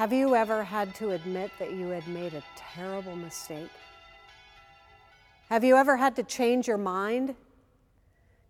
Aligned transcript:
Have 0.00 0.14
you 0.14 0.34
ever 0.34 0.64
had 0.64 0.94
to 0.94 1.10
admit 1.10 1.50
that 1.58 1.74
you 1.74 1.88
had 1.88 2.08
made 2.08 2.32
a 2.32 2.42
terrible 2.56 3.14
mistake? 3.14 3.68
Have 5.50 5.62
you 5.62 5.76
ever 5.76 5.98
had 5.98 6.16
to 6.16 6.22
change 6.22 6.66
your 6.66 6.78
mind? 6.78 7.34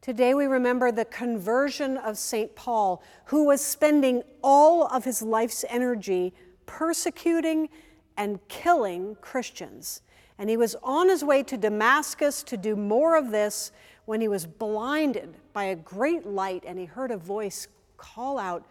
Today 0.01 0.33
we 0.33 0.45
remember 0.45 0.93
the 0.93 1.07
conversion 1.07 1.97
of 1.97 2.19
St. 2.19 2.55
Paul, 2.55 3.03
who 3.25 3.47
was 3.47 3.61
spending 3.61 4.23
all 4.45 4.87
of 4.87 5.03
his 5.03 5.23
life's 5.23 5.65
energy 5.69 6.33
persecuting 6.67 7.69
and 8.17 8.39
killing 8.47 9.17
Christians. 9.21 10.03
And 10.39 10.49
he 10.49 10.57
was 10.57 10.77
on 10.85 11.09
his 11.09 11.25
way 11.25 11.43
to 11.43 11.57
Damascus 11.57 12.45
to 12.45 12.57
do 12.57 12.77
more 12.77 13.17
of 13.17 13.33
this 13.33 13.73
when 14.05 14.21
he 14.21 14.29
was 14.29 14.47
blinded 14.47 15.35
by 15.53 15.65
a 15.65 15.75
great 15.75 16.25
light 16.25 16.63
and 16.65 16.79
he 16.79 16.85
heard 16.85 17.11
a 17.11 17.17
voice 17.17 17.67
call 17.97 18.39
out, 18.39 18.65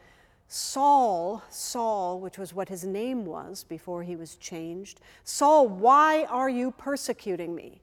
Saul, 0.52 1.44
Saul, 1.52 2.20
which 2.20 2.40
was 2.40 2.56
what 2.56 2.70
his 2.70 2.84
name 2.84 3.24
was 3.24 3.64
before 3.64 4.02
he 4.02 4.16
was 4.16 4.36
changed, 4.36 5.00
Saul, 5.24 5.68
why 5.68 6.24
are 6.24 6.50
you 6.50 6.72
persecuting 6.72 7.54
me? 7.54 7.82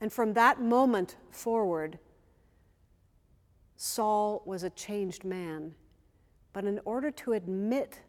And 0.00 0.10
from 0.10 0.32
that 0.32 0.58
moment 0.58 1.16
forward, 1.30 1.98
Saul 3.76 4.40
was 4.46 4.62
a 4.62 4.70
changed 4.70 5.24
man. 5.24 5.74
But 6.54 6.64
in 6.64 6.80
order 6.86 7.10
to 7.10 7.34
admit 7.34 8.00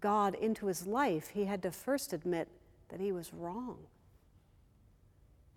God 0.00 0.34
into 0.34 0.66
his 0.66 0.84
life, 0.84 1.28
he 1.28 1.44
had 1.44 1.62
to 1.62 1.70
first 1.70 2.12
admit 2.12 2.48
that 2.88 2.98
he 2.98 3.12
was 3.12 3.32
wrong. 3.32 3.78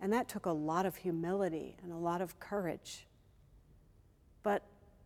And 0.00 0.12
that 0.12 0.28
took 0.28 0.46
a 0.46 0.52
lot 0.52 0.86
of 0.86 0.94
humility 0.94 1.74
and 1.82 1.92
a 1.92 1.96
lot 1.96 2.20
of 2.20 2.38
courage. 2.38 3.08
But 4.44 4.62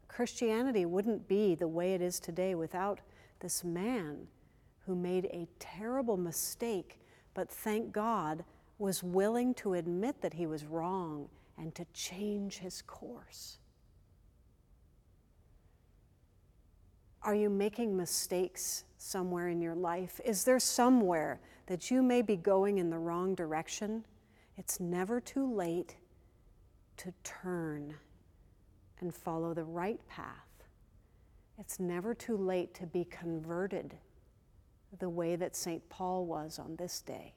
Christianity 0.08 0.84
wouldn't 0.86 1.28
be 1.28 1.54
the 1.54 1.68
way 1.68 1.94
it 1.94 2.02
is 2.02 2.18
today 2.18 2.54
without 2.54 3.00
this 3.40 3.62
man 3.62 4.26
who 4.86 4.96
made 4.96 5.26
a 5.26 5.46
terrible 5.58 6.16
mistake, 6.16 6.98
but 7.34 7.48
thank 7.48 7.92
God 7.92 8.42
was 8.78 9.02
willing 9.02 9.54
to 9.54 9.74
admit 9.74 10.20
that 10.22 10.34
he 10.34 10.46
was 10.46 10.64
wrong 10.64 11.28
and 11.56 11.74
to 11.74 11.84
change 11.92 12.58
his 12.58 12.82
course. 12.82 13.58
Are 17.22 17.34
you 17.34 17.50
making 17.50 17.96
mistakes 17.96 18.84
somewhere 18.96 19.48
in 19.48 19.60
your 19.60 19.74
life? 19.74 20.20
Is 20.24 20.44
there 20.44 20.60
somewhere 20.60 21.40
that 21.66 21.90
you 21.90 22.02
may 22.02 22.22
be 22.22 22.36
going 22.36 22.78
in 22.78 22.90
the 22.90 22.98
wrong 22.98 23.34
direction? 23.34 24.04
It's 24.56 24.80
never 24.80 25.20
too 25.20 25.52
late 25.52 25.96
to 26.96 27.12
turn 27.22 27.94
and 29.00 29.14
follow 29.14 29.54
the 29.54 29.64
right 29.64 30.00
path. 30.08 30.48
It's 31.58 31.80
never 31.80 32.14
too 32.14 32.36
late 32.36 32.74
to 32.74 32.86
be 32.86 33.04
converted 33.04 33.96
the 34.98 35.08
way 35.08 35.36
that 35.36 35.56
St. 35.56 35.86
Paul 35.88 36.26
was 36.26 36.58
on 36.58 36.76
this 36.76 37.00
day. 37.02 37.34